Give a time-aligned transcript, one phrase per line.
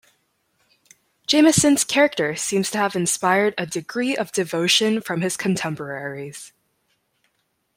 [1.27, 6.53] Jameson's character seems to have inspired a degree of devotion from his contemporaries.